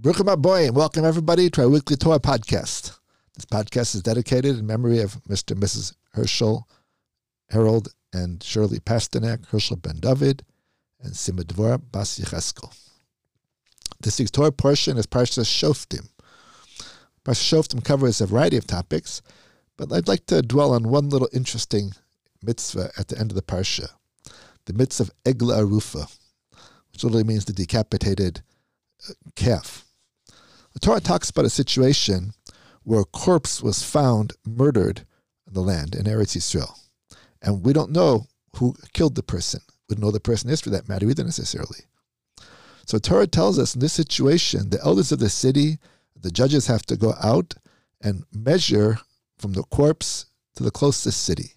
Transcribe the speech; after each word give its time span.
Bruchim 0.00 0.32
and 0.32 0.76
Welcome, 0.76 1.04
everybody, 1.04 1.50
to 1.50 1.62
our 1.62 1.68
weekly 1.68 1.96
Torah 1.96 2.20
podcast. 2.20 2.96
This 3.34 3.44
podcast 3.44 3.96
is 3.96 4.02
dedicated 4.02 4.56
in 4.56 4.64
memory 4.64 5.00
of 5.00 5.20
Mr. 5.24 5.50
and 5.50 5.60
Mrs. 5.60 5.92
Hershel, 6.14 6.62
Harold, 7.50 7.88
and 8.12 8.40
Shirley 8.40 8.78
Pasternak, 8.78 9.48
Hershel 9.48 9.82
Ben 9.82 9.96
Dovid, 9.96 10.42
and 11.02 11.14
Sima 11.14 11.40
Devorah 11.40 11.82
Bas 11.90 12.16
Yechezkel. 12.16 12.72
This 13.98 14.20
week's 14.20 14.30
Torah 14.30 14.52
portion 14.52 14.98
is 14.98 15.06
Parsha 15.08 15.44
Shoftim. 15.44 16.08
Parsha 17.24 17.58
Shoftim 17.58 17.82
covers 17.82 18.20
a 18.20 18.26
variety 18.26 18.56
of 18.56 18.68
topics, 18.68 19.20
but 19.76 19.92
I'd 19.92 20.06
like 20.06 20.26
to 20.26 20.42
dwell 20.42 20.74
on 20.74 20.84
one 20.84 21.08
little 21.08 21.28
interesting 21.32 21.90
mitzvah 22.40 22.92
at 22.96 23.08
the 23.08 23.18
end 23.18 23.32
of 23.32 23.34
the 23.34 23.42
Parsha, 23.42 23.88
the 24.66 24.74
mitzvah 24.74 25.10
of 25.10 25.10
Egla 25.24 25.64
Arufa, 25.64 26.16
which 26.92 27.02
literally 27.02 27.24
means 27.24 27.46
the 27.46 27.52
decapitated 27.52 28.42
uh, 29.08 29.14
calf. 29.34 29.86
The 30.78 30.86
Torah 30.86 31.00
talks 31.00 31.28
about 31.28 31.44
a 31.44 31.50
situation 31.50 32.34
where 32.84 33.00
a 33.00 33.04
corpse 33.04 33.60
was 33.60 33.82
found 33.82 34.34
murdered 34.46 35.04
in 35.48 35.54
the 35.54 35.60
land 35.60 35.96
in 35.96 36.04
Eretz 36.04 36.36
Yisrael. 36.36 36.78
And 37.42 37.64
we 37.64 37.72
don't 37.72 37.90
know 37.90 38.26
who 38.54 38.76
killed 38.92 39.16
the 39.16 39.24
person. 39.24 39.60
We 39.88 39.96
don't 39.96 40.04
know 40.04 40.12
the 40.12 40.20
person 40.20 40.50
is 40.50 40.60
for 40.60 40.70
that 40.70 40.88
matter 40.88 41.10
either 41.10 41.24
necessarily. 41.24 41.80
So 42.86 42.98
Torah 42.98 43.26
tells 43.26 43.58
us 43.58 43.74
in 43.74 43.80
this 43.80 43.92
situation, 43.92 44.70
the 44.70 44.80
elders 44.80 45.10
of 45.10 45.18
the 45.18 45.28
city, 45.28 45.78
the 46.14 46.30
judges 46.30 46.68
have 46.68 46.82
to 46.82 46.96
go 46.96 47.14
out 47.20 47.54
and 48.00 48.22
measure 48.32 49.00
from 49.36 49.54
the 49.54 49.64
corpse 49.64 50.26
to 50.54 50.62
the 50.62 50.70
closest 50.70 51.24
city. 51.24 51.54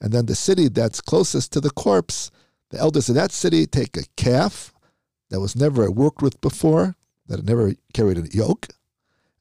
And 0.00 0.10
then 0.10 0.24
the 0.24 0.34
city 0.34 0.68
that's 0.68 1.02
closest 1.02 1.52
to 1.52 1.60
the 1.60 1.68
corpse, 1.68 2.30
the 2.70 2.78
elders 2.78 3.10
of 3.10 3.14
that 3.16 3.32
city 3.32 3.66
take 3.66 3.94
a 3.98 4.04
calf 4.16 4.72
that 5.28 5.40
was 5.40 5.54
never 5.54 5.90
worked 5.90 6.22
with 6.22 6.40
before, 6.40 6.96
that 7.28 7.36
had 7.36 7.46
never 7.46 7.74
carried 7.92 8.18
a 8.18 8.28
yoke, 8.28 8.68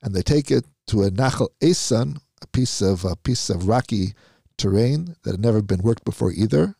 and 0.02 0.14
they 0.14 0.22
take 0.22 0.52
it 0.52 0.66
to 0.88 1.04
a 1.04 1.12
Nachal 1.12 1.50
Esan, 1.62 2.20
a 2.42 2.48
piece 2.48 2.82
of 2.82 3.06
a 3.06 3.16
piece 3.16 3.50
of 3.50 3.68
rocky 3.68 4.14
terrain 4.58 5.16
that 5.24 5.32
had 5.32 5.40
never 5.40 5.62
been 5.62 5.82
worked 5.82 6.06
before 6.06 6.32
either, 6.32 6.76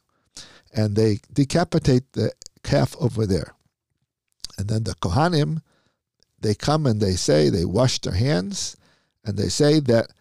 and 0.74 0.96
they 0.96 1.20
decapitate 1.32 2.14
the 2.14 2.32
calf 2.64 2.96
over 3.00 3.26
there. 3.26 3.54
And 4.58 4.68
then 4.68 4.84
the 4.84 4.96
Kohanim, 4.96 5.62
they 6.40 6.56
come 6.56 6.86
and 6.86 7.02
they 7.02 7.14
say, 7.14 7.50
they 7.50 7.66
wash 7.66 8.00
their 8.00 8.14
hands, 8.14 8.78
and 9.24 9.38
they 9.38 9.50
say 9.50 9.80
that 9.82 10.12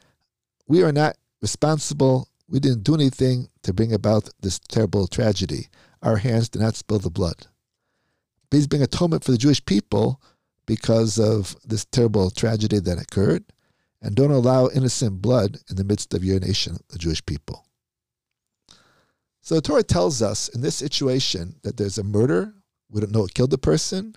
we 0.66 0.82
are 0.82 0.92
not 0.92 1.16
responsible, 1.42 2.28
we 2.48 2.58
didn't 2.60 2.84
do 2.84 2.94
anything 2.94 3.48
to 3.62 3.72
bring 3.72 3.92
about 3.92 4.30
this 4.40 4.58
terrible 4.58 5.06
tragedy. 5.06 5.68
Our 6.02 6.16
hands 6.16 6.48
did 6.48 6.62
not 6.62 6.76
spill 6.76 6.98
the 6.98 7.10
blood. 7.10 7.46
He's 8.50 8.66
being 8.66 8.82
atonement 8.82 9.24
for 9.24 9.32
the 9.32 9.38
Jewish 9.38 9.64
people 9.64 10.20
because 10.66 11.18
of 11.18 11.56
this 11.64 11.84
terrible 11.84 12.30
tragedy 12.30 12.78
that 12.80 13.00
occurred, 13.00 13.44
and 14.02 14.14
don't 14.14 14.30
allow 14.30 14.68
innocent 14.68 15.22
blood 15.22 15.58
in 15.70 15.76
the 15.76 15.84
midst 15.84 16.14
of 16.14 16.24
your 16.24 16.38
nation, 16.40 16.76
the 16.88 16.98
Jewish 16.98 17.24
people. 17.24 17.66
So 19.40 19.56
the 19.56 19.62
Torah 19.62 19.82
tells 19.82 20.22
us 20.22 20.48
in 20.48 20.60
this 20.60 20.74
situation 20.74 21.56
that 21.62 21.76
there's 21.76 21.98
a 21.98 22.04
murder, 22.04 22.54
we 22.90 23.00
don't 23.00 23.12
know 23.12 23.20
what 23.20 23.34
killed 23.34 23.50
the 23.50 23.58
person, 23.58 24.14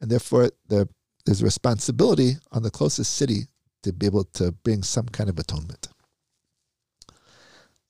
and 0.00 0.10
therefore 0.10 0.50
there, 0.68 0.86
there's 1.24 1.42
a 1.42 1.44
responsibility 1.44 2.36
on 2.52 2.62
the 2.62 2.70
closest 2.70 3.14
city 3.14 3.48
to 3.82 3.92
be 3.92 4.06
able 4.06 4.24
to 4.24 4.52
bring 4.52 4.82
some 4.82 5.06
kind 5.06 5.28
of 5.28 5.38
atonement. 5.38 5.88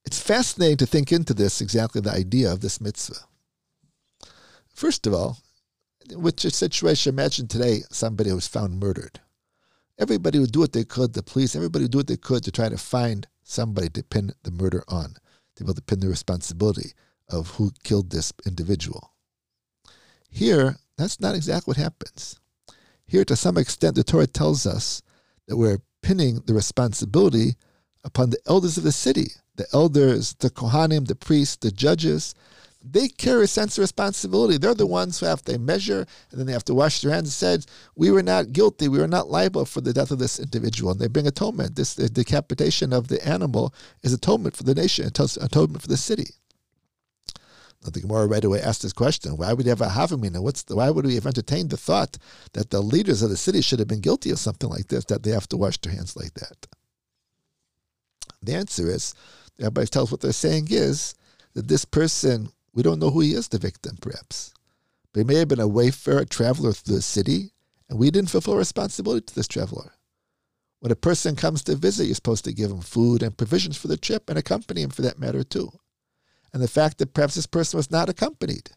It's 0.05 0.21
fascinating 0.21 0.79
to 0.79 0.87
think 0.87 1.13
into 1.13 1.35
this, 1.35 1.61
exactly 1.61 2.01
the 2.01 2.11
idea 2.11 2.53
of 2.53 2.61
this 2.61 2.81
mitzvah. 2.81 3.21
First 4.75 5.07
of 5.07 5.15
all, 5.15 5.39
with 6.11 6.45
a 6.45 6.51
situation, 6.51 7.15
imagine 7.15 7.49
today 7.49 7.83
somebody 7.91 8.33
was 8.33 8.49
found 8.49 8.81
murdered. 8.81 9.21
Everybody 9.99 10.39
would 10.39 10.53
do 10.53 10.61
what 10.61 10.73
they 10.73 10.85
could, 10.85 11.13
the 11.13 11.23
police, 11.23 11.55
everybody 11.55 11.85
would 11.85 11.93
do 11.93 11.99
what 11.99 12.07
they 12.07 12.17
could 12.17 12.43
to 12.45 12.51
try 12.51 12.69
to 12.69 12.79
find 12.79 13.27
somebody 13.43 13.89
to 13.91 14.03
pin 14.03 14.33
the 14.43 14.51
murder 14.51 14.83
on, 14.89 15.15
to 15.57 15.65
be 15.65 15.67
able 15.67 15.75
to 15.75 15.83
pin 15.83 16.01
the 16.01 16.09
responsibility 16.09 16.93
of 17.29 17.51
who 17.51 17.71
killed 17.85 18.11
this 18.11 18.33
individual. 18.47 19.13
Here, 20.29 20.77
that's 20.97 21.21
not 21.21 21.35
exactly 21.35 21.73
what 21.73 21.77
happens. 21.77 22.41
Here, 23.07 23.25
to 23.25 23.37
some 23.37 23.59
extent, 23.59 23.95
the 23.95 24.05
Torah 24.05 24.27
tells 24.27 24.67
us 24.67 25.03
that 25.47 25.57
we're 25.57 25.81
pinning 26.03 26.43
the 26.47 26.55
responsibility 26.55 27.57
upon 28.05 28.31
the 28.31 28.41
elders 28.47 28.77
of 28.77 28.85
the 28.85 28.93
city, 28.93 29.29
the 29.57 29.67
elders, 29.73 30.35
the 30.39 30.51
Kohanim, 30.51 31.07
the 31.07 31.15
priests, 31.15 31.57
the 31.57 31.71
judges, 31.71 32.35
they 32.85 33.09
carry 33.09 33.45
a 33.45 33.47
sense 33.47 33.79
of 33.79 33.83
responsibility. 33.83 34.59
They're 34.59 34.75
the 34.75 34.87
ones 34.87 35.21
who 35.21 35.27
have 35.27 35.43
to 35.43 35.59
measure 35.59 36.07
and 36.31 36.41
then 36.41 36.47
they 36.47 36.53
have 36.53 36.65
to 36.65 36.75
wash 36.75 37.01
their 37.01 37.13
hands 37.13 37.27
and 37.27 37.33
said, 37.33 37.67
We 37.95 38.11
were 38.11 38.23
not 38.23 38.53
guilty, 38.53 38.89
we 38.89 38.99
were 38.99 39.09
not 39.09 39.31
liable 39.31 39.65
for 39.65 39.81
the 39.81 39.93
death 39.93 40.11
of 40.11 40.19
this 40.19 40.39
individual. 40.41 40.93
And 40.93 41.01
they 41.01 41.09
bring 41.09 41.27
atonement. 41.27 41.77
This 41.77 41.95
the 41.95 42.09
decapitation 42.09 42.93
of 42.93 43.09
the 43.09 43.27
animal 43.27 43.75
is 44.03 44.13
atonement 44.13 44.57
for 44.57 44.65
the 44.65 44.75
nation, 44.75 45.07
atonement 45.07 45.83
for 45.83 45.89
the 45.89 45.97
city. 45.97 46.31
Now 47.85 47.91
the 47.91 48.01
Gemara 48.01 48.27
right 48.27 48.45
away 48.45 48.61
asked 48.61 48.83
this 48.83 48.93
question: 48.93 49.37
Why 49.37 49.53
would 49.53 49.67
you 49.67 49.71
have 49.71 49.81
a 49.81 49.89
hava 49.89 50.15
amina? 50.15 50.43
What's 50.43 50.65
the, 50.65 50.77
why 50.77 50.91
would 50.91 51.07
we 51.07 51.15
have 51.17 51.27
entertained 51.27 51.71
the 51.71 51.77
thought 51.77 52.19
that 52.53 52.71
the 52.71 52.81
leaders 52.81 53.23
of 53.23 53.31
the 53.31 53.37
city 53.37 53.61
should 53.61 53.79
have 53.79 53.89
been 53.89 54.01
guilty 54.01 54.31
of 54.31 54.39
something 54.39 54.69
like 54.69 54.89
this? 54.89 55.05
That 55.07 55.23
they 55.23 55.31
have 55.31 55.49
to 55.49 55.57
wash 55.57 55.79
their 55.79 55.93
hands 55.93 56.17
like 56.17 56.35
that. 56.35 56.67
The 58.43 58.55
answer 58.55 58.91
is, 58.91 59.15
everybody 59.61 59.87
tells 59.87 60.11
what 60.11 60.21
they're 60.21 60.33
saying 60.33 60.69
is 60.71 61.15
that 61.55 61.69
this 61.69 61.85
person 61.85 62.51
we 62.75 62.83
don't 62.83 62.99
know 62.99 63.11
who 63.11 63.21
he 63.21 63.35
is, 63.35 63.49
the 63.49 63.59
victim, 63.59 63.97
perhaps. 64.01 64.53
But 65.13 65.21
he 65.21 65.25
may 65.25 65.37
have 65.37 65.49
been 65.49 65.61
a 65.61 65.69
wayfarer, 65.69 66.25
traveler 66.25 66.73
through 66.73 66.97
the 66.97 67.03
city, 67.03 67.53
and 67.89 67.99
we 67.99 68.11
didn't 68.11 68.31
fulfill 68.31 68.57
responsibility 68.57 69.27
to 69.27 69.35
this 69.35 69.49
traveler. 69.49 69.93
When 70.81 70.91
a 70.91 70.97
person 70.97 71.37
comes 71.37 71.63
to 71.65 71.77
visit, 71.77 72.07
you're 72.07 72.15
supposed 72.15 72.45
to 72.47 72.53
give 72.53 72.71
him 72.71 72.81
food 72.81 73.23
and 73.23 73.37
provisions 73.37 73.77
for 73.77 73.89
the 73.89 73.97
trip 73.97 74.29
and 74.29 74.39
accompany 74.39 74.83
him 74.83 74.91
for 74.91 75.03
that 75.03 75.19
matter, 75.19 75.45
too. 75.45 75.71
And 76.53 76.63
the 76.63 76.69
fact 76.69 76.99
that 76.99 77.15
perhaps 77.15 77.35
this 77.35 77.47
person 77.47 77.77
was 77.77 77.91
not 77.91 78.09
accompanied, 78.09 78.71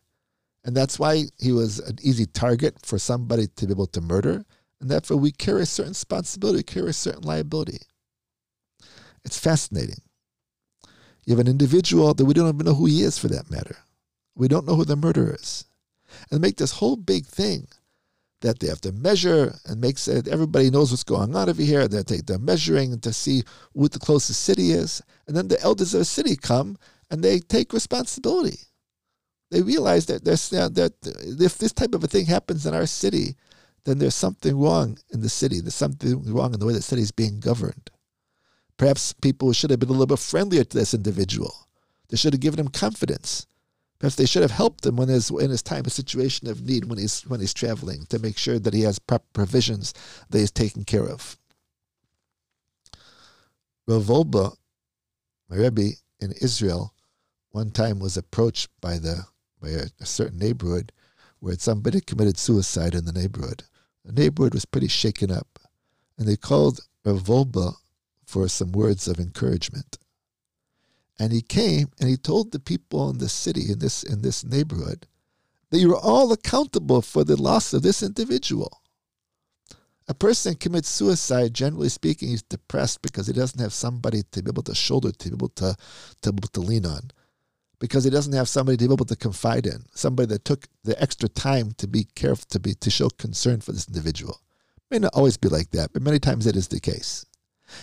and 0.63 0.75
that's 0.75 0.99
why 0.99 1.25
he 1.39 1.51
was 1.51 1.79
an 1.79 1.97
easy 2.01 2.25
target 2.25 2.85
for 2.85 2.97
somebody 2.97 3.47
to 3.55 3.65
be 3.65 3.71
able 3.71 3.87
to 3.87 4.01
murder, 4.01 4.45
and 4.81 4.89
therefore 4.89 5.17
we 5.17 5.31
carry 5.31 5.61
a 5.61 5.65
certain 5.65 5.91
responsibility, 5.91 6.57
we 6.57 6.63
carry 6.63 6.89
a 6.89 6.93
certain 6.93 7.23
liability. 7.23 7.79
It's 9.23 9.39
fascinating. 9.39 10.01
You 11.25 11.35
have 11.35 11.45
an 11.45 11.51
individual 11.51 12.13
that 12.13 12.25
we 12.25 12.33
don't 12.33 12.53
even 12.53 12.65
know 12.65 12.75
who 12.75 12.85
he 12.85 13.01
is 13.01 13.17
for 13.17 13.27
that 13.29 13.49
matter. 13.49 13.77
We 14.35 14.47
don't 14.47 14.67
know 14.67 14.75
who 14.75 14.85
the 14.85 14.95
murderer 14.95 15.35
is. 15.35 15.65
And 16.31 16.39
make 16.39 16.57
this 16.57 16.73
whole 16.73 16.95
big 16.95 17.25
thing 17.25 17.67
that 18.41 18.59
they 18.59 18.67
have 18.67 18.81
to 18.81 18.91
measure 18.91 19.55
and 19.65 19.81
make 19.81 19.97
that 20.01 20.27
everybody 20.27 20.69
knows 20.69 20.91
what's 20.91 21.03
going 21.03 21.35
on 21.35 21.49
over 21.49 21.61
here. 21.61 21.87
They 21.87 22.03
take 22.03 22.27
the 22.27 22.37
measuring 22.37 22.99
to 22.99 23.11
see 23.11 23.43
what 23.73 23.91
the 23.91 23.99
closest 23.99 24.41
city 24.41 24.71
is. 24.71 25.01
And 25.27 25.35
then 25.35 25.47
the 25.47 25.59
elders 25.61 25.93
of 25.93 25.99
the 25.99 26.05
city 26.05 26.35
come 26.35 26.77
and 27.09 27.23
they 27.23 27.39
take 27.39 27.73
responsibility. 27.73 28.59
They 29.49 29.61
realize 29.61 30.05
that, 30.07 30.25
there's, 30.25 30.49
that 30.49 30.93
if 31.39 31.57
this 31.57 31.73
type 31.73 31.95
of 31.95 32.03
a 32.03 32.07
thing 32.07 32.25
happens 32.25 32.65
in 32.65 32.73
our 32.75 32.85
city, 32.85 33.35
then 33.85 33.99
there's 33.99 34.15
something 34.15 34.59
wrong 34.59 34.97
in 35.11 35.21
the 35.21 35.29
city. 35.29 35.59
There's 35.59 35.75
something 35.75 36.31
wrong 36.33 36.53
in 36.53 36.59
the 36.59 36.65
way 36.65 36.73
the 36.73 36.81
city 36.81 37.01
is 37.01 37.11
being 37.11 37.39
governed. 37.39 37.89
Perhaps 38.77 39.13
people 39.13 39.53
should 39.53 39.69
have 39.69 39.79
been 39.79 39.89
a 39.89 39.93
little 39.93 40.05
bit 40.05 40.19
friendlier 40.19 40.63
to 40.63 40.77
this 40.77 40.93
individual. 40.93 41.67
They 42.09 42.17
should 42.17 42.33
have 42.33 42.41
given 42.41 42.59
him 42.59 42.67
confidence. 42.67 43.47
Perhaps 43.99 44.15
they 44.15 44.25
should 44.25 44.41
have 44.41 44.51
helped 44.51 44.85
him 44.85 44.97
when 44.97 45.07
his 45.07 45.29
in 45.31 45.49
his 45.49 45.63
time 45.63 45.85
of 45.85 45.93
situation 45.93 46.47
of 46.47 46.65
need 46.65 46.85
when 46.85 46.97
he's 46.97 47.21
when 47.21 47.39
he's 47.39 47.53
traveling 47.53 48.05
to 48.09 48.19
make 48.19 48.37
sure 48.37 48.59
that 48.59 48.73
he 48.73 48.81
has 48.81 48.99
proper 48.99 49.25
provisions 49.31 49.93
that 50.29 50.39
he's 50.39 50.51
taken 50.51 50.83
care 50.83 51.07
of. 51.07 51.37
Rav 53.87 54.03
Wolbe, 54.03 54.57
my 55.49 55.55
Rebbe 55.55 55.95
in 56.19 56.33
Israel, 56.41 56.93
one 57.51 57.71
time 57.71 57.99
was 57.99 58.17
approached 58.17 58.69
by 58.81 58.97
the 58.97 59.25
by 59.61 59.69
a, 59.69 59.85
a 60.01 60.05
certain 60.05 60.37
neighborhood 60.37 60.91
where 61.39 61.55
somebody 61.57 62.01
committed 62.01 62.37
suicide 62.37 62.95
in 62.95 63.05
the 63.05 63.13
neighborhood. 63.13 63.63
The 64.03 64.11
neighborhood 64.11 64.53
was 64.53 64.65
pretty 64.65 64.89
shaken 64.89 65.31
up, 65.31 65.59
and 66.17 66.27
they 66.27 66.35
called 66.35 66.81
Rav 67.05 67.23
Wolbe 67.27 67.75
for 68.25 68.47
some 68.47 68.71
words 68.71 69.07
of 69.07 69.19
encouragement. 69.19 69.97
And 71.17 71.31
he 71.31 71.41
came 71.41 71.89
and 71.99 72.09
he 72.09 72.17
told 72.17 72.51
the 72.51 72.59
people 72.59 73.09
in 73.09 73.19
the 73.19 73.29
city, 73.29 73.71
in 73.71 73.79
this 73.79 74.03
in 74.03 74.21
this 74.21 74.43
neighborhood, 74.43 75.07
that 75.69 75.79
you 75.79 75.93
are 75.93 76.01
all 76.01 76.31
accountable 76.31 77.01
for 77.01 77.23
the 77.23 77.41
loss 77.41 77.73
of 77.73 77.83
this 77.83 78.03
individual. 78.03 78.81
A 80.07 80.13
person 80.13 80.55
commits 80.55 80.89
suicide, 80.89 81.53
generally 81.53 81.89
speaking, 81.89 82.29
he's 82.29 82.43
depressed 82.43 83.01
because 83.01 83.25
he 83.25 83.33
doesn't 83.33 83.59
have 83.59 83.73
somebody 83.73 84.21
to 84.31 84.43
be 84.43 84.49
able 84.49 84.61
to 84.63 84.75
shoulder, 84.75 85.11
to 85.11 85.29
be 85.29 85.33
able 85.33 85.49
to, 85.49 85.75
to, 86.21 86.31
be 86.31 86.37
able 86.37 86.49
to 86.49 86.59
lean 86.59 86.85
on, 86.85 87.09
because 87.79 88.03
he 88.03 88.11
doesn't 88.11 88.33
have 88.33 88.47
somebody 88.47 88.77
to 88.77 88.87
be 88.87 88.93
able 88.93 89.05
to 89.05 89.15
confide 89.15 89.65
in, 89.65 89.83
somebody 89.95 90.27
that 90.27 90.45
took 90.45 90.67
the 90.83 91.01
extra 91.01 91.27
time 91.27 91.71
to 91.79 91.87
be 91.87 92.03
careful, 92.15 92.45
to 92.49 92.59
be 92.59 92.75
to 92.75 92.91
show 92.91 93.09
concern 93.09 93.61
for 93.61 93.71
this 93.71 93.87
individual. 93.87 94.41
It 94.77 94.83
may 94.91 94.99
not 94.99 95.15
always 95.15 95.37
be 95.37 95.49
like 95.49 95.71
that, 95.71 95.91
but 95.91 96.03
many 96.03 96.19
times 96.19 96.45
it 96.45 96.55
is 96.55 96.67
the 96.67 96.79
case. 96.79 97.25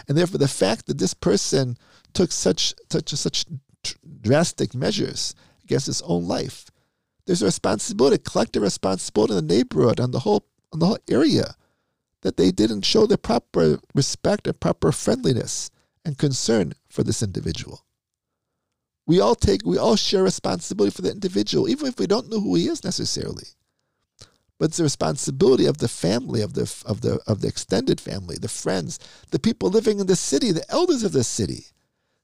And 0.06 0.16
therefore, 0.16 0.38
the 0.38 0.48
fact 0.48 0.86
that 0.86 0.98
this 0.98 1.14
person 1.14 1.76
took 2.12 2.32
such 2.32 2.74
such 2.90 3.10
such 3.10 3.46
drastic 4.20 4.74
measures 4.74 5.34
against 5.64 5.86
his 5.86 6.02
own 6.02 6.26
life, 6.26 6.66
there's 7.26 7.42
a 7.42 7.46
responsibility, 7.46 8.18
collective 8.18 8.62
responsibility 8.62 9.36
in 9.36 9.46
the 9.46 9.54
neighborhood, 9.54 10.00
on 10.00 10.10
the 10.10 10.20
whole 10.20 10.44
on 10.72 10.78
the 10.78 10.86
whole 10.86 10.98
area, 11.08 11.54
that 12.22 12.36
they 12.36 12.50
didn't 12.50 12.82
show 12.82 13.06
the 13.06 13.18
proper 13.18 13.78
respect 13.94 14.46
and 14.46 14.58
proper 14.58 14.92
friendliness 14.92 15.70
and 16.04 16.18
concern 16.18 16.72
for 16.88 17.02
this 17.02 17.22
individual. 17.22 17.84
We 19.06 19.20
all 19.20 19.34
take, 19.34 19.64
we 19.64 19.78
all 19.78 19.96
share 19.96 20.22
responsibility 20.22 20.94
for 20.94 21.02
the 21.02 21.10
individual, 21.10 21.68
even 21.68 21.88
if 21.88 21.98
we 21.98 22.06
don't 22.06 22.30
know 22.30 22.40
who 22.40 22.54
he 22.54 22.68
is 22.68 22.84
necessarily. 22.84 23.48
But 24.62 24.68
it's 24.68 24.76
the 24.76 24.84
responsibility 24.84 25.66
of 25.66 25.78
the 25.78 25.88
family, 25.88 26.40
of 26.40 26.52
the 26.52 26.72
of 26.86 27.00
the 27.00 27.18
of 27.26 27.40
the 27.40 27.48
extended 27.48 28.00
family, 28.00 28.36
the 28.40 28.46
friends, 28.46 29.00
the 29.32 29.40
people 29.40 29.70
living 29.70 29.98
in 29.98 30.06
the 30.06 30.14
city, 30.14 30.52
the 30.52 30.70
elders 30.70 31.02
of 31.02 31.10
the 31.10 31.24
city, 31.24 31.66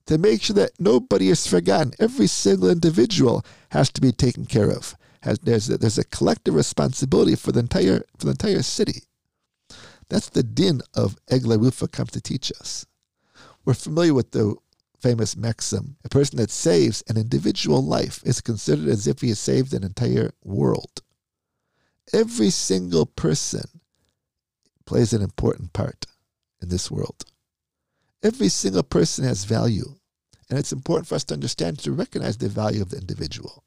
to 0.07 0.19
make 0.19 0.41
sure 0.41 0.55
that 0.55 0.79
nobody 0.79 1.31
is 1.31 1.49
forgotten. 1.49 1.95
Every 1.99 2.29
single 2.29 2.71
individual 2.71 3.45
has 3.71 3.91
to 3.91 4.01
be 4.01 4.13
taken 4.13 4.47
care 4.47 4.71
of. 4.71 4.95
Has, 5.23 5.41
there's 5.41 5.69
a, 5.69 5.79
there's 5.79 5.99
a 5.99 6.05
collective 6.05 6.55
responsibility 6.55 7.35
for 7.35 7.51
the 7.51 7.59
entire 7.59 8.05
for 8.17 8.27
the 8.27 8.37
entire 8.39 8.63
city. 8.63 9.03
That's 10.09 10.29
the 10.29 10.45
din 10.45 10.83
of 10.95 11.17
Egla 11.27 11.61
Rufa 11.61 11.89
comes 11.89 12.13
to 12.13 12.21
teach 12.21 12.53
us. 12.61 12.87
We're 13.65 13.75
familiar 13.75 14.15
with 14.15 14.31
the 14.31 14.55
famous 15.01 15.37
maxim 15.37 15.97
a 16.05 16.09
person 16.09 16.37
that 16.37 16.53
saves 16.53 17.03
an 17.09 17.17
individual 17.17 17.85
life 17.85 18.23
is 18.25 18.41
considered 18.41 18.87
as 18.87 19.09
if 19.09 19.23
he 19.23 19.31
has 19.31 19.41
saved 19.41 19.75
an 19.75 19.83
entire 19.83 20.31
world. 20.45 21.03
Every 22.13 22.51
single 22.51 23.07
person 23.07 23.65
plays 24.87 25.13
an 25.13 25.23
important 25.23 25.73
part 25.73 26.07
in 26.63 26.69
this 26.69 26.91
world. 26.91 27.25
Every 28.23 28.49
single 28.49 28.83
person 28.83 29.25
has 29.25 29.45
value, 29.45 29.97
and 30.49 30.59
it's 30.59 30.73
important 30.73 31.07
for 31.07 31.15
us 31.15 31.25
to 31.25 31.35
understand 31.35 31.79
to 31.81 31.93
recognize 31.93 32.39
the 32.39 32.49
value 32.49 32.83
of 32.83 32.91
the 32.91 32.99
individual. 32.99 33.65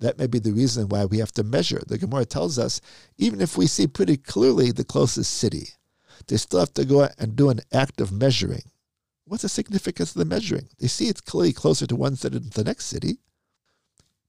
That 0.00 0.18
may 0.18 0.26
be 0.26 0.38
the 0.38 0.52
reason 0.52 0.88
why 0.88 1.04
we 1.04 1.18
have 1.18 1.32
to 1.32 1.44
measure. 1.44 1.80
The 1.86 1.98
Gemara 1.98 2.26
tells 2.26 2.58
us 2.58 2.80
even 3.16 3.40
if 3.40 3.56
we 3.56 3.66
see 3.66 3.86
pretty 3.86 4.16
clearly 4.16 4.72
the 4.72 4.84
closest 4.84 5.32
city, 5.32 5.68
they 6.26 6.36
still 6.36 6.60
have 6.60 6.74
to 6.74 6.84
go 6.84 7.04
out 7.04 7.12
and 7.18 7.36
do 7.36 7.50
an 7.50 7.60
act 7.72 8.00
of 8.00 8.12
measuring. 8.12 8.62
What's 9.24 9.42
the 9.42 9.48
significance 9.48 10.10
of 10.10 10.18
the 10.18 10.24
measuring? 10.24 10.68
They 10.78 10.88
see 10.88 11.08
it's 11.08 11.20
clearly 11.20 11.52
closer 11.52 11.86
to 11.86 11.96
one 11.96 12.16
city 12.16 12.38
than 12.38 12.50
the 12.50 12.64
next 12.64 12.86
city. 12.86 13.18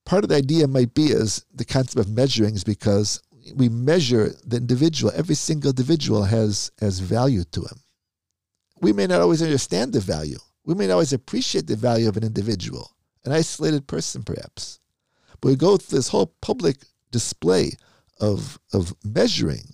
Part 0.05 0.23
of 0.23 0.29
the 0.29 0.35
idea 0.35 0.67
might 0.67 0.93
be 0.93 1.07
is 1.07 1.45
the 1.53 1.65
concept 1.65 1.99
of 1.99 2.13
measuring 2.13 2.55
is 2.55 2.63
because 2.63 3.21
we 3.55 3.69
measure 3.69 4.33
the 4.45 4.57
individual. 4.57 5.11
Every 5.15 5.35
single 5.35 5.69
individual 5.69 6.23
has 6.23 6.71
has 6.79 6.99
value 6.99 7.43
to 7.51 7.61
him. 7.61 7.79
We 8.81 8.93
may 8.93 9.07
not 9.07 9.21
always 9.21 9.41
understand 9.41 9.93
the 9.93 9.99
value. 9.99 10.39
We 10.65 10.75
may 10.75 10.87
not 10.87 10.93
always 10.93 11.13
appreciate 11.13 11.67
the 11.67 11.75
value 11.75 12.07
of 12.07 12.17
an 12.17 12.23
individual, 12.23 12.91
an 13.25 13.31
isolated 13.31 13.87
person, 13.87 14.23
perhaps. 14.23 14.79
But 15.39 15.49
we 15.49 15.55
go 15.55 15.77
through 15.77 15.97
this 15.97 16.09
whole 16.09 16.33
public 16.41 16.77
display 17.11 17.73
of, 18.19 18.59
of 18.73 18.93
measuring 19.03 19.73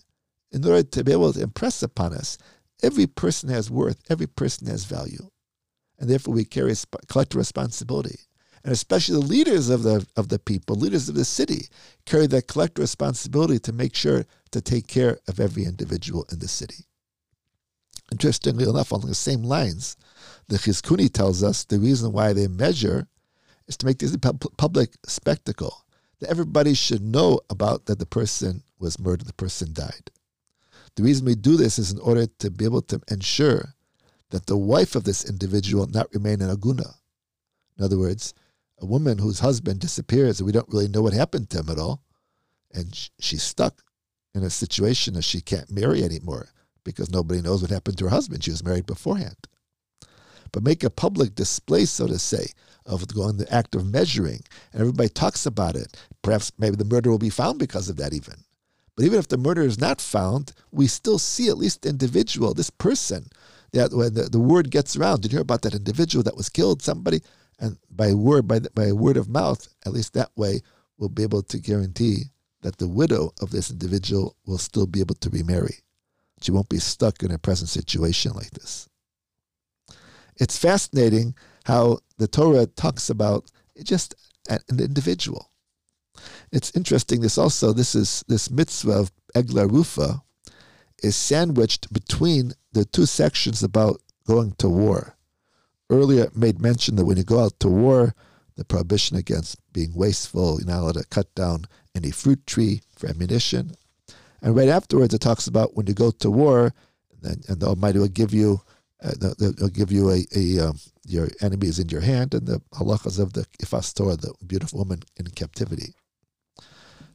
in 0.51 0.65
order 0.65 0.83
to 0.83 1.03
be 1.03 1.11
able 1.11 1.33
to 1.33 1.41
impress 1.41 1.83
upon 1.83 2.13
us 2.13 2.37
every 2.83 3.07
person 3.07 3.49
has 3.49 3.69
worth, 3.69 3.99
every 4.09 4.27
person 4.27 4.67
has 4.67 4.85
value. 4.85 5.29
And 5.99 6.09
therefore 6.09 6.35
we 6.35 6.45
carry 6.45 6.73
collective 7.07 7.37
responsibility. 7.37 8.19
And 8.63 8.73
especially 8.73 9.19
the 9.19 9.25
leaders 9.25 9.69
of 9.69 9.83
the 9.83 10.05
of 10.15 10.29
the 10.29 10.39
people, 10.39 10.75
leaders 10.75 11.09
of 11.09 11.15
the 11.15 11.25
city, 11.25 11.67
carry 12.05 12.27
that 12.27 12.47
collective 12.47 12.81
responsibility 12.81 13.59
to 13.59 13.73
make 13.73 13.95
sure 13.95 14.25
to 14.51 14.61
take 14.61 14.87
care 14.87 15.19
of 15.27 15.39
every 15.39 15.63
individual 15.63 16.25
in 16.31 16.39
the 16.39 16.47
city. 16.47 16.85
Interestingly 18.11 18.67
enough, 18.67 18.93
on 18.93 19.01
the 19.01 19.15
same 19.15 19.43
lines, 19.43 19.97
the 20.47 20.57
Chizkuni 20.57 21.11
tells 21.11 21.43
us 21.43 21.65
the 21.65 21.79
reason 21.79 22.13
why 22.13 22.33
they 22.33 22.47
measure 22.47 23.07
is 23.67 23.75
to 23.77 23.85
make 23.85 23.99
this 23.99 24.13
a 24.13 24.19
public 24.19 24.91
spectacle 25.05 25.85
that 26.19 26.29
everybody 26.29 26.73
should 26.73 27.01
know 27.01 27.39
about 27.49 27.85
that 27.85 27.99
the 27.99 28.05
person 28.05 28.63
was 28.79 28.99
murdered, 28.99 29.27
the 29.27 29.33
person 29.33 29.73
died. 29.73 30.09
The 30.95 31.03
reason 31.03 31.25
we 31.25 31.35
do 31.35 31.57
this 31.57 31.77
is 31.77 31.91
in 31.91 31.99
order 31.99 32.25
to 32.25 32.49
be 32.49 32.65
able 32.65 32.81
to 32.83 33.01
ensure 33.09 33.75
that 34.29 34.47
the 34.47 34.57
wife 34.57 34.95
of 34.95 35.03
this 35.03 35.25
individual 35.25 35.85
not 35.87 36.11
remain 36.13 36.41
in 36.41 36.49
aguna. 36.49 36.95
In 37.77 37.85
other 37.85 37.97
words, 37.99 38.33
a 38.79 38.85
woman 38.85 39.17
whose 39.17 39.39
husband 39.39 39.79
disappears 39.79 40.39
and 40.39 40.45
we 40.45 40.51
don't 40.51 40.69
really 40.69 40.87
know 40.87 41.01
what 41.01 41.13
happened 41.13 41.49
to 41.49 41.59
him 41.59 41.69
at 41.69 41.79
all, 41.79 42.03
and 42.73 43.09
she's 43.19 43.43
stuck 43.43 43.81
in 44.33 44.43
a 44.43 44.49
situation 44.49 45.15
that 45.15 45.23
she 45.23 45.41
can't 45.41 45.71
marry 45.71 46.03
anymore 46.03 46.47
because 46.83 47.09
nobody 47.09 47.41
knows 47.41 47.61
what 47.61 47.71
happened 47.71 47.97
to 47.97 48.05
her 48.05 48.11
husband. 48.11 48.43
She 48.43 48.51
was 48.51 48.63
married 48.63 48.85
beforehand. 48.85 49.47
But 50.51 50.63
make 50.63 50.83
a 50.83 50.89
public 50.89 51.35
display, 51.35 51.85
so 51.85 52.07
to 52.07 52.17
say, 52.17 52.47
of 52.85 53.07
going 53.13 53.37
the 53.37 53.51
act 53.53 53.75
of 53.75 53.85
measuring, 53.85 54.41
and 54.71 54.81
everybody 54.81 55.09
talks 55.09 55.45
about 55.45 55.75
it. 55.75 55.97
Perhaps 56.21 56.53
maybe 56.57 56.77
the 56.77 56.85
murder 56.85 57.09
will 57.09 57.17
be 57.17 57.29
found 57.29 57.59
because 57.59 57.89
of 57.89 57.97
that, 57.97 58.13
even. 58.13 58.35
But 58.95 59.05
even 59.05 59.19
if 59.19 59.27
the 59.27 59.37
murder 59.37 59.63
is 59.63 59.79
not 59.79 59.99
found, 59.99 60.53
we 60.71 60.87
still 60.87 61.19
see 61.19 61.49
at 61.49 61.57
least 61.57 61.81
the 61.81 61.89
individual, 61.89 62.53
this 62.53 62.69
person, 62.69 63.27
that 63.73 63.91
when 63.91 64.13
the, 64.13 64.23
the 64.23 64.39
word 64.39 64.71
gets 64.71 64.95
around, 64.95 65.21
did 65.21 65.31
you 65.31 65.37
hear 65.37 65.41
about 65.41 65.61
that 65.63 65.75
individual 65.75 66.23
that 66.23 66.37
was 66.37 66.49
killed? 66.49 66.81
Somebody, 66.81 67.21
and 67.59 67.77
by 67.89 68.13
word, 68.13 68.47
by 68.47 68.59
by 68.75 68.91
word 68.91 69.17
of 69.17 69.29
mouth, 69.29 69.67
at 69.85 69.93
least 69.93 70.13
that 70.13 70.31
way, 70.35 70.61
we'll 70.97 71.09
be 71.09 71.23
able 71.23 71.43
to 71.43 71.59
guarantee 71.59 72.25
that 72.61 72.77
the 72.77 72.87
widow 72.87 73.33
of 73.41 73.51
this 73.51 73.71
individual 73.71 74.35
will 74.45 74.57
still 74.57 74.87
be 74.87 74.99
able 74.99 75.15
to 75.15 75.29
remarry. 75.29 75.79
She 76.41 76.51
won't 76.51 76.69
be 76.69 76.79
stuck 76.79 77.23
in 77.23 77.31
a 77.31 77.37
present 77.37 77.69
situation 77.69 78.33
like 78.33 78.51
this. 78.51 78.87
It's 80.39 80.57
fascinating 80.57 81.35
how 81.65 81.99
the 82.17 82.27
Torah 82.27 82.67
talks 82.67 83.09
about 83.09 83.49
just 83.83 84.15
an 84.49 84.59
individual. 84.69 85.51
It's 86.51 86.75
interesting. 86.75 87.21
This 87.21 87.37
also 87.37 87.73
this 87.73 87.95
is 87.95 88.23
this 88.27 88.49
mitzvah 88.49 88.91
of 88.91 89.11
Egla 89.35 89.69
Rufa 89.69 90.21
is 91.03 91.15
sandwiched 91.15 91.91
between 91.93 92.53
the 92.71 92.85
two 92.85 93.05
sections 93.05 93.63
about 93.63 94.01
going 94.25 94.53
to 94.59 94.69
war. 94.69 95.16
Earlier 95.89 96.29
made 96.35 96.61
mention 96.61 96.95
that 96.95 97.05
when 97.05 97.17
you 97.17 97.23
go 97.23 97.39
out 97.39 97.59
to 97.61 97.69
war, 97.69 98.13
the 98.55 98.65
prohibition 98.65 99.15
against 99.15 99.57
being 99.71 99.93
wasteful, 99.93 100.59
you're 100.59 100.67
not 100.67 100.81
allowed 100.81 100.95
to 100.95 101.05
cut 101.05 101.33
down 101.35 101.65
any 101.95 102.11
fruit 102.11 102.45
tree 102.45 102.81
for 102.97 103.07
ammunition. 103.07 103.71
And 104.41 104.55
right 104.55 104.69
afterwards, 104.69 105.13
it 105.13 105.21
talks 105.21 105.47
about 105.47 105.75
when 105.75 105.87
you 105.87 105.93
go 105.93 106.11
to 106.11 106.29
war, 106.29 106.73
and, 107.23 107.43
and 107.47 107.59
the 107.59 107.67
Almighty 107.67 107.99
will 107.99 108.07
give 108.07 108.33
you 108.33 108.61
uh, 109.03 109.11
they'll 109.37 109.69
give 109.69 109.91
you 109.91 110.09
a, 110.09 110.25
a 110.35 110.59
um, 110.59 110.79
your 111.05 111.29
enemy 111.41 111.67
is 111.67 111.79
in 111.79 111.89
your 111.89 112.01
hand, 112.01 112.33
and 112.33 112.47
the 112.47 112.61
halachas 112.73 113.19
of 113.19 113.33
the 113.33 113.45
Yefas 113.61 113.93
Toar, 113.93 114.15
the 114.15 114.33
beautiful 114.45 114.79
woman 114.79 115.03
in 115.17 115.27
captivity. 115.27 115.93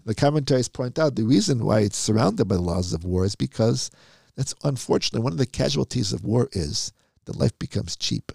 The 0.05 0.15
commentaries 0.15 0.69
point 0.69 0.99
out 0.99 1.17
the 1.17 1.25
reason 1.25 1.65
why 1.65 1.81
it's 1.81 1.97
surrounded 1.97 2.47
by 2.47 2.57
the 2.57 2.63
laws 2.63 2.93
of 2.93 3.05
war 3.05 3.25
is 3.25 3.35
because 3.35 3.91
that's 4.37 4.55
unfortunately 4.65 5.23
one 5.23 5.33
of 5.33 5.39
the 5.39 5.47
casualties 5.47 6.13
of 6.13 6.25
war 6.25 6.49
is 6.53 6.93
that 7.25 7.37
life 7.37 7.57
becomes 7.59 7.97
cheap. 7.97 8.33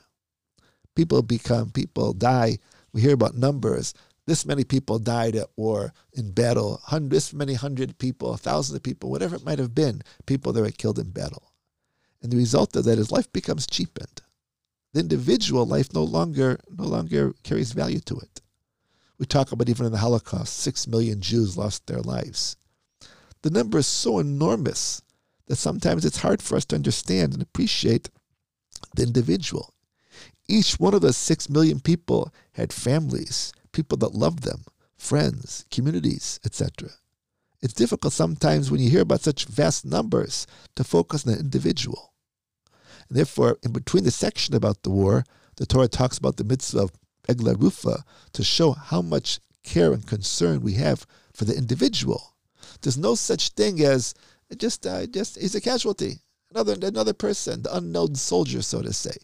People 0.97 1.21
become 1.21 1.69
people 1.69 2.11
die. 2.11 2.57
We 2.91 3.01
hear 3.01 3.13
about 3.13 3.35
numbers. 3.35 3.93
This 4.25 4.47
many 4.47 4.63
people 4.63 4.97
died 4.97 5.35
at 5.35 5.51
war 5.55 5.93
in 6.13 6.31
battle. 6.31 6.81
This 6.91 7.33
many 7.33 7.53
hundred 7.53 7.99
people, 7.99 8.35
thousands 8.35 8.77
of 8.77 8.81
people, 8.81 9.11
whatever 9.11 9.35
it 9.35 9.45
might 9.45 9.59
have 9.59 9.75
been, 9.75 10.01
people 10.25 10.53
that 10.53 10.61
were 10.61 10.71
killed 10.71 10.97
in 10.97 11.11
battle. 11.11 11.53
And 12.23 12.31
the 12.31 12.37
result 12.37 12.75
of 12.75 12.85
that 12.85 12.97
is 12.97 13.11
life 13.11 13.31
becomes 13.31 13.67
cheapened. 13.67 14.23
The 14.93 15.01
individual 15.01 15.67
life 15.67 15.93
no 15.93 16.03
longer 16.03 16.59
no 16.67 16.85
longer 16.85 17.33
carries 17.43 17.73
value 17.73 17.99
to 17.99 18.17
it. 18.17 18.41
We 19.19 19.27
talk 19.27 19.51
about 19.51 19.69
even 19.69 19.85
in 19.85 19.91
the 19.91 19.99
Holocaust, 19.99 20.57
six 20.57 20.87
million 20.87 21.21
Jews 21.21 21.55
lost 21.55 21.85
their 21.85 22.01
lives. 22.01 22.57
The 23.43 23.51
number 23.51 23.77
is 23.77 23.85
so 23.85 24.17
enormous 24.17 25.03
that 25.45 25.57
sometimes 25.57 26.05
it's 26.05 26.23
hard 26.23 26.41
for 26.41 26.55
us 26.55 26.65
to 26.65 26.75
understand 26.75 27.33
and 27.33 27.43
appreciate 27.43 28.09
the 28.95 29.03
individual. 29.03 29.75
Each 30.47 30.79
one 30.79 30.93
of 30.93 31.01
those 31.01 31.17
six 31.17 31.49
million 31.49 31.79
people 31.79 32.33
had 32.53 32.71
families, 32.71 33.51
people 33.71 33.97
that 33.97 34.15
loved 34.15 34.43
them, 34.43 34.63
friends, 34.97 35.65
communities, 35.69 36.39
etc. 36.45 36.89
It's 37.61 37.73
difficult 37.73 38.13
sometimes 38.13 38.71
when 38.71 38.79
you 38.79 38.89
hear 38.89 39.01
about 39.01 39.21
such 39.21 39.45
vast 39.45 39.85
numbers 39.85 40.47
to 40.75 40.83
focus 40.83 41.25
on 41.25 41.33
the 41.33 41.39
individual. 41.39 42.13
And 43.09 43.17
therefore, 43.17 43.57
in 43.63 43.71
between 43.71 44.03
the 44.03 44.11
section 44.11 44.55
about 44.55 44.83
the 44.83 44.89
war, 44.89 45.25
the 45.57 45.65
Torah 45.65 45.87
talks 45.87 46.17
about 46.17 46.37
the 46.37 46.43
mitzvah 46.43 46.83
of 46.83 46.91
Egla 47.27 47.59
Rufa 47.59 48.03
to 48.33 48.43
show 48.43 48.71
how 48.71 49.01
much 49.01 49.39
care 49.63 49.91
and 49.91 50.05
concern 50.05 50.61
we 50.61 50.73
have 50.73 51.05
for 51.33 51.45
the 51.45 51.57
individual. 51.57 52.35
There's 52.81 52.97
no 52.97 53.15
such 53.15 53.49
thing 53.49 53.81
as 53.81 54.13
just 54.55 54.85
uh, 54.87 55.07
just 55.07 55.37
he's 55.39 55.55
a 55.55 55.61
casualty, 55.61 56.19
another 56.51 56.77
another 56.81 57.13
person, 57.13 57.63
the 57.63 57.75
unknown 57.75 58.15
soldier, 58.15 58.61
so 58.61 58.81
to 58.81 58.93
say. 58.93 59.17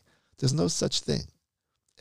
There's 0.43 0.53
no 0.53 0.67
such 0.67 0.99
thing. 0.99 1.21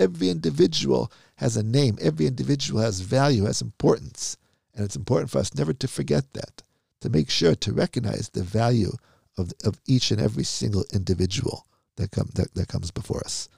Every 0.01 0.29
individual 0.29 1.13
has 1.37 1.57
a 1.57 1.63
name. 1.63 1.97
Every 2.01 2.27
individual 2.27 2.81
has 2.81 2.99
value, 2.99 3.45
has 3.45 3.63
importance. 3.63 4.37
And 4.75 4.85
it's 4.85 4.97
important 4.97 5.31
for 5.31 5.39
us 5.39 5.55
never 5.55 5.73
to 5.75 5.87
forget 5.87 6.33
that, 6.33 6.65
to 7.03 7.09
make 7.09 7.31
sure 7.31 7.55
to 7.55 7.73
recognize 7.73 8.31
the 8.31 8.43
value 8.43 8.95
of, 9.39 9.53
of 9.63 9.79
each 9.87 10.11
and 10.11 10.21
every 10.21 10.43
single 10.43 10.85
individual 10.93 11.69
that, 11.99 12.11
come, 12.11 12.31
that, 12.35 12.53
that 12.55 12.67
comes 12.67 12.91
before 12.91 13.21
us. 13.21 13.49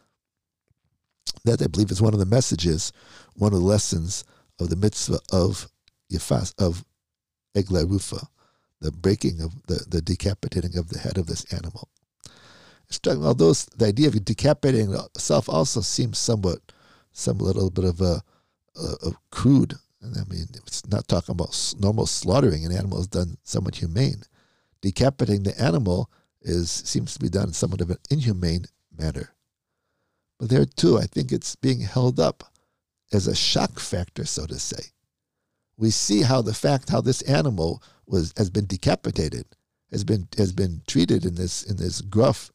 That, 1.46 1.62
I 1.62 1.66
believe, 1.68 1.90
is 1.90 2.02
one 2.02 2.12
of 2.12 2.20
the 2.20 2.26
messages, 2.26 2.92
one 3.36 3.54
of 3.54 3.60
the 3.60 3.64
lessons 3.64 4.22
of 4.60 4.68
the 4.68 4.76
mitzvah 4.76 5.20
of 5.32 5.66
Yafas, 6.12 6.52
of 6.58 6.84
Egla 7.56 7.88
Rufa, 7.88 8.28
the 8.82 8.92
breaking 8.92 9.40
of 9.40 9.54
the, 9.66 9.82
the 9.88 10.02
decapitating 10.02 10.76
of 10.76 10.90
the 10.90 10.98
head 10.98 11.16
of 11.16 11.26
this 11.26 11.50
animal. 11.54 11.88
It's 12.94 13.00
talking 13.00 13.24
although 13.24 13.52
the 13.52 13.86
idea 13.86 14.06
of 14.06 14.24
decapitating 14.24 14.94
itself 14.94 15.48
also 15.48 15.80
seems 15.80 16.16
somewhat, 16.16 16.60
some 17.10 17.38
little 17.38 17.68
bit 17.68 17.84
of 17.84 18.00
a, 18.00 18.22
a, 18.76 19.08
a 19.08 19.12
crude. 19.30 19.74
And 20.00 20.16
I 20.16 20.22
mean, 20.32 20.46
it's 20.54 20.86
not 20.86 21.08
talking 21.08 21.32
about 21.32 21.74
normal 21.80 22.06
slaughtering 22.06 22.64
an 22.64 22.70
animal 22.70 23.00
is 23.00 23.08
done 23.08 23.36
somewhat 23.42 23.74
humane. 23.74 24.22
Decapitating 24.80 25.42
the 25.42 25.60
animal 25.60 26.08
is 26.40 26.70
seems 26.70 27.14
to 27.14 27.18
be 27.18 27.28
done 27.28 27.48
in 27.48 27.52
somewhat 27.52 27.80
of 27.80 27.90
an 27.90 27.98
inhumane 28.10 28.66
manner. 28.96 29.34
But 30.38 30.50
there 30.50 30.64
too, 30.64 30.96
I 30.96 31.06
think 31.06 31.32
it's 31.32 31.56
being 31.56 31.80
held 31.80 32.20
up 32.20 32.44
as 33.12 33.26
a 33.26 33.34
shock 33.34 33.80
factor, 33.80 34.24
so 34.24 34.46
to 34.46 34.58
say. 34.60 34.92
We 35.76 35.90
see 35.90 36.22
how 36.22 36.42
the 36.42 36.54
fact 36.54 36.90
how 36.90 37.00
this 37.00 37.22
animal 37.22 37.82
was 38.06 38.32
has 38.36 38.50
been 38.50 38.66
decapitated, 38.66 39.46
has 39.90 40.04
been 40.04 40.28
has 40.38 40.52
been 40.52 40.82
treated 40.86 41.24
in 41.24 41.34
this 41.34 41.64
in 41.64 41.76
this 41.76 42.00
gruff, 42.00 42.52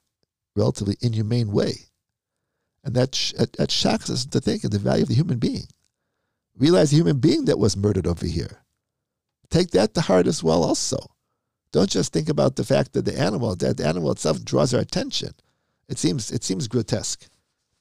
relatively 0.59 0.97
inhumane 1.01 1.51
way, 1.51 1.73
and 2.83 2.93
that 2.95 3.15
sh- 3.15 3.33
that 3.57 3.71
shocks 3.71 4.09
us 4.09 4.25
to 4.25 4.39
think 4.39 4.63
of 4.63 4.71
the 4.71 4.79
value 4.79 5.03
of 5.03 5.09
the 5.09 5.15
human 5.15 5.39
being. 5.39 5.67
Realize 6.57 6.91
the 6.91 6.97
human 6.97 7.19
being 7.19 7.45
that 7.45 7.59
was 7.59 7.77
murdered 7.77 8.07
over 8.07 8.25
here. 8.25 8.63
Take 9.49 9.71
that 9.71 9.93
to 9.93 10.01
heart 10.01 10.27
as 10.27 10.43
well. 10.43 10.63
Also, 10.63 10.97
don't 11.71 11.89
just 11.89 12.13
think 12.13 12.29
about 12.29 12.55
the 12.55 12.63
fact 12.65 12.93
that 12.93 13.05
the 13.05 13.17
animal 13.17 13.55
that 13.55 13.77
the 13.77 13.87
animal 13.87 14.11
itself 14.11 14.43
draws 14.43 14.73
our 14.73 14.81
attention. 14.81 15.33
It 15.87 15.97
seems 15.97 16.31
it 16.31 16.43
seems 16.43 16.67
grotesque, 16.67 17.27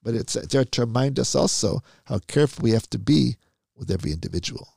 but 0.03 0.15
it's 0.15 0.35
there 0.35 0.65
to 0.65 0.81
remind 0.81 1.19
us 1.19 1.35
also 1.35 1.83
how 2.05 2.19
careful 2.21 2.63
we 2.63 2.71
have 2.71 2.89
to 2.91 2.99
be 2.99 3.37
with 3.77 3.91
every 3.91 4.13
individual 4.13 4.69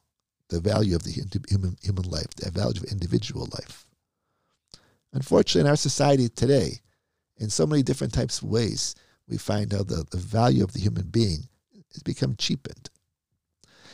the 0.51 0.59
value 0.59 0.95
of 0.95 1.03
the 1.03 1.11
human, 1.49 1.77
human 1.81 2.03
life, 2.03 2.27
the 2.35 2.51
value 2.51 2.81
of 2.81 2.91
individual 2.91 3.47
life. 3.53 3.87
Unfortunately, 5.13 5.61
in 5.61 5.67
our 5.67 5.77
society 5.77 6.27
today, 6.29 6.81
in 7.41 7.49
so 7.49 7.65
many 7.65 7.81
different 7.81 8.13
types 8.13 8.41
of 8.41 8.47
ways, 8.47 8.95
we 9.27 9.37
find 9.37 9.73
how 9.73 9.83
the, 9.83 10.05
the 10.11 10.17
value 10.17 10.63
of 10.63 10.73
the 10.73 10.79
human 10.79 11.07
being 11.07 11.49
has 11.91 12.03
become 12.03 12.35
cheapened. 12.35 12.89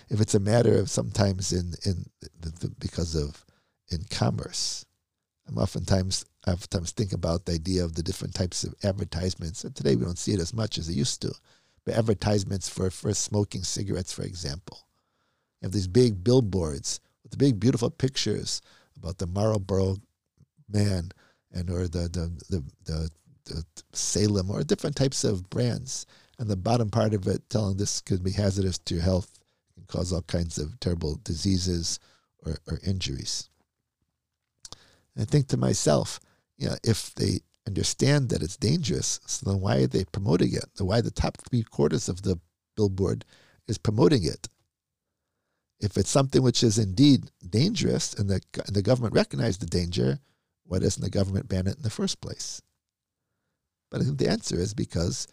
If 0.09 0.19
it's 0.19 0.35
a 0.35 0.39
matter 0.39 0.77
of 0.77 0.89
sometimes 0.89 1.53
in, 1.53 1.73
in 1.85 2.05
the, 2.41 2.49
the, 2.49 2.69
because 2.77 3.15
of 3.15 3.45
in 3.89 4.03
commerce, 4.09 4.85
I'm 5.47 5.57
oftentimes 5.57 6.25
I 6.45 6.51
oftentimes 6.51 6.91
think 6.91 7.13
about 7.13 7.45
the 7.45 7.53
idea 7.53 7.85
of 7.85 7.95
the 7.95 8.03
different 8.03 8.33
types 8.33 8.63
of 8.65 8.75
advertisements. 8.83 9.63
And 9.63 9.73
today 9.73 9.95
we 9.95 10.03
don't 10.03 10.19
see 10.19 10.33
it 10.33 10.41
as 10.41 10.53
much 10.53 10.77
as 10.77 10.89
it 10.89 10.95
used 10.95 11.21
to, 11.21 11.33
but 11.85 11.95
advertisements 11.95 12.67
for, 12.67 12.89
for 12.89 13.13
smoking 13.13 13.63
cigarettes, 13.63 14.13
for 14.13 14.23
example. 14.23 14.87
You 15.61 15.67
have 15.67 15.73
these 15.73 15.87
big 15.87 16.23
billboards 16.23 16.99
with 17.23 17.31
the 17.31 17.37
big, 17.37 17.59
beautiful 17.59 17.89
pictures 17.89 18.61
about 18.97 19.17
the 19.17 19.27
Marlboro 19.27 19.97
man 20.69 21.11
and 21.53 21.69
or 21.69 21.87
the, 21.87 22.09
the, 22.09 22.31
the, 22.49 22.63
the 22.85 23.09
Salem 23.93 24.51
or 24.51 24.63
different 24.63 24.95
types 24.95 25.23
of 25.23 25.49
brands. 25.49 26.05
And 26.39 26.49
the 26.49 26.55
bottom 26.55 26.89
part 26.89 27.13
of 27.13 27.27
it 27.27 27.49
telling 27.49 27.77
this 27.77 28.01
could 28.01 28.23
be 28.23 28.31
hazardous 28.31 28.77
to 28.79 28.95
your 28.95 29.03
health, 29.03 29.39
and 29.75 29.87
cause 29.87 30.13
all 30.13 30.21
kinds 30.21 30.57
of 30.57 30.79
terrible 30.79 31.19
diseases 31.23 31.99
or, 32.45 32.57
or 32.67 32.79
injuries. 32.85 33.49
And 35.15 35.23
I 35.23 35.25
think 35.25 35.47
to 35.47 35.57
myself, 35.57 36.19
you 36.57 36.69
know, 36.69 36.75
if 36.83 37.13
they 37.15 37.39
understand 37.65 38.29
that 38.29 38.43
it's 38.43 38.57
dangerous, 38.57 39.19
so 39.25 39.49
then 39.49 39.61
why 39.61 39.77
are 39.77 39.87
they 39.87 40.05
promoting 40.05 40.53
it? 40.53 40.65
Why 40.77 41.01
the 41.01 41.11
top 41.11 41.37
three 41.37 41.63
quarters 41.63 42.07
of 42.07 42.21
the 42.21 42.39
billboard 42.75 43.25
is 43.67 43.79
promoting 43.79 44.23
it? 44.23 44.47
if 45.79 45.97
it's 45.97 46.09
something 46.09 46.41
which 46.41 46.63
is 46.63 46.77
indeed 46.77 47.29
dangerous 47.47 48.13
and 48.13 48.29
the, 48.29 48.41
and 48.65 48.75
the 48.75 48.81
government 48.81 49.13
recognizes 49.13 49.57
the 49.57 49.65
danger, 49.65 50.19
why 50.65 50.79
doesn't 50.79 51.03
the 51.03 51.09
government 51.09 51.47
ban 51.47 51.67
it 51.67 51.77
in 51.77 51.83
the 51.83 51.89
first 51.89 52.19
place? 52.19 52.61
But 53.89 54.01
I 54.01 54.03
think 54.03 54.17
the 54.17 54.29
answer 54.29 54.59
is 54.59 54.73
because 54.73 55.27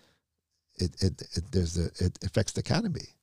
it, 0.77 0.95
it, 1.03 1.23
it 1.35 1.45
there's 1.53 1.77
a, 1.79 1.87
it 2.05 2.19
affects 2.25 2.53
the 2.53 2.61
economy. 2.61 3.17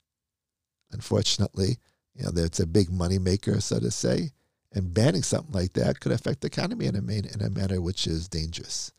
Unfortunately, 0.91 1.77
you 2.15 2.23
know, 2.23 2.31
it's 2.35 2.59
a 2.59 2.67
big 2.67 2.91
money 2.91 3.17
maker, 3.17 3.61
so 3.61 3.79
to 3.79 3.91
say, 3.91 4.31
and 4.73 4.93
banning 4.93 5.23
something 5.23 5.53
like 5.53 5.73
that 5.73 5.99
could 5.99 6.11
affect 6.11 6.41
the 6.41 6.47
economy 6.47 6.85
in 6.85 6.95
a, 6.95 7.01
main, 7.01 7.25
in 7.25 7.41
a 7.41 7.49
manner 7.49 7.81
which 7.81 8.07
is 8.07 8.27
dangerous 8.27 8.91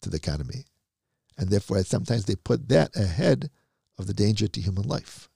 to 0.00 0.10
the 0.10 0.16
economy. 0.16 0.64
And 1.36 1.50
therefore, 1.50 1.82
sometimes 1.82 2.24
they 2.24 2.36
put 2.36 2.68
that 2.68 2.94
ahead 2.94 3.50
of 3.98 4.06
the 4.06 4.14
danger 4.14 4.46
to 4.46 4.60
human 4.60 4.86
life 4.86 5.28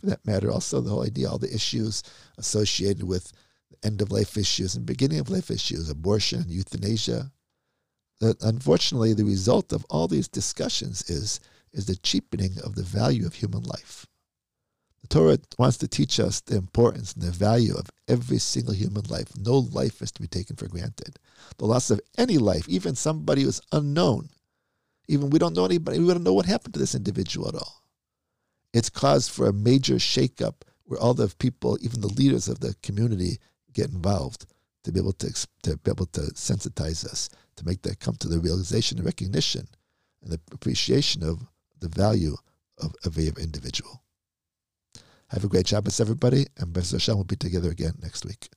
for 0.00 0.06
that 0.06 0.26
matter, 0.26 0.50
also 0.50 0.80
the 0.80 0.90
whole 0.90 1.04
idea, 1.04 1.28
all 1.28 1.38
the 1.38 1.54
issues 1.54 2.02
associated 2.38 3.04
with 3.04 3.32
end 3.82 4.00
of 4.00 4.12
life 4.12 4.36
issues 4.36 4.74
and 4.74 4.86
beginning 4.86 5.18
of 5.18 5.30
life 5.30 5.50
issues, 5.50 5.90
abortion, 5.90 6.44
euthanasia. 6.48 7.32
That 8.20 8.42
unfortunately, 8.42 9.12
the 9.12 9.24
result 9.24 9.72
of 9.72 9.84
all 9.90 10.08
these 10.08 10.28
discussions 10.28 11.08
is 11.10 11.40
is 11.72 11.86
the 11.86 11.96
cheapening 11.96 12.58
of 12.64 12.74
the 12.74 12.82
value 12.82 13.26
of 13.26 13.34
human 13.34 13.62
life. 13.62 14.06
The 15.02 15.08
Torah 15.08 15.38
wants 15.58 15.76
to 15.78 15.88
teach 15.88 16.18
us 16.18 16.40
the 16.40 16.56
importance 16.56 17.12
and 17.12 17.22
the 17.22 17.30
value 17.30 17.74
of 17.74 17.90
every 18.08 18.38
single 18.38 18.72
human 18.72 19.04
life. 19.10 19.36
No 19.36 19.58
life 19.58 20.00
is 20.00 20.10
to 20.12 20.22
be 20.22 20.28
taken 20.28 20.56
for 20.56 20.68
granted. 20.68 21.18
The 21.58 21.66
loss 21.66 21.90
of 21.90 22.00
any 22.16 22.38
life, 22.38 22.66
even 22.68 22.94
somebody 22.94 23.42
who's 23.42 23.60
unknown, 23.72 24.30
even 25.06 25.28
we 25.28 25.38
don't 25.38 25.54
know 25.54 25.66
anybody, 25.66 25.98
we 25.98 26.06
don't 26.06 26.24
know 26.24 26.32
what 26.32 26.46
happened 26.46 26.74
to 26.74 26.80
this 26.80 26.94
individual 26.94 27.48
at 27.48 27.54
all 27.54 27.86
it's 28.76 28.90
caused 28.90 29.30
for 29.30 29.46
a 29.46 29.54
major 29.54 29.94
shakeup 29.94 30.56
where 30.84 31.00
all 31.00 31.14
the 31.14 31.34
people, 31.38 31.78
even 31.80 32.02
the 32.02 32.08
leaders 32.08 32.46
of 32.46 32.60
the 32.60 32.74
community, 32.82 33.38
get 33.72 33.88
involved 33.88 34.44
to 34.86 34.92
be 34.92 35.00
able 35.00 35.12
to, 35.12 35.46
to 35.64 35.76
be 35.78 35.90
able 35.90 36.06
to 36.06 36.20
sensitize 36.34 37.04
us, 37.04 37.28
to 37.56 37.66
make 37.66 37.82
that 37.82 37.98
come 37.98 38.14
to 38.14 38.28
the 38.28 38.38
realization 38.38 38.98
and 38.98 39.04
recognition 39.04 39.66
and 40.22 40.30
the 40.30 40.40
appreciation 40.52 41.24
of 41.24 41.40
the 41.80 41.88
value 41.88 42.36
of, 42.78 42.94
every 43.04 43.26
individual. 43.26 44.04
Have 45.30 45.42
a 45.42 45.48
great 45.48 45.66
Shabbos, 45.66 45.98
everybody, 45.98 46.46
and 46.56 46.72
Bez 46.72 46.92
Hashem 46.92 47.16
will 47.16 47.24
be 47.24 47.34
together 47.34 47.68
again 47.68 47.94
next 48.00 48.24
week. 48.24 48.48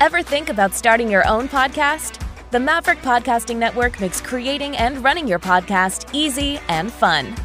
Ever 0.00 0.22
think 0.22 0.48
about 0.48 0.74
starting 0.74 1.08
your 1.08 1.26
own 1.28 1.48
podcast? 1.48 2.20
The 2.50 2.58
Maverick 2.58 3.02
Podcasting 3.02 3.56
Network 3.56 4.00
makes 4.00 4.20
creating 4.20 4.76
and 4.76 5.04
running 5.04 5.28
your 5.28 5.38
podcast 5.38 6.12
easy 6.12 6.58
and 6.66 6.90
fun. 6.90 7.36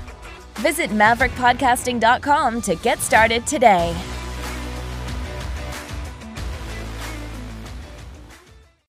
Visit 0.59 0.89
maverickpodcasting.com 0.89 2.61
to 2.61 2.75
get 2.75 2.99
started 2.99 3.45
today. 3.45 4.14